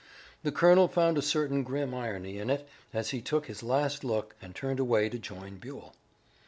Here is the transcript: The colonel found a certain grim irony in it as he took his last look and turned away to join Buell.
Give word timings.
The 0.41 0.51
colonel 0.51 0.87
found 0.87 1.19
a 1.19 1.21
certain 1.21 1.61
grim 1.61 1.93
irony 1.93 2.39
in 2.39 2.49
it 2.49 2.67
as 2.91 3.11
he 3.11 3.21
took 3.21 3.45
his 3.45 3.61
last 3.61 4.03
look 4.03 4.33
and 4.41 4.55
turned 4.55 4.79
away 4.79 5.09
to 5.09 5.19
join 5.19 5.57
Buell. 5.59 5.93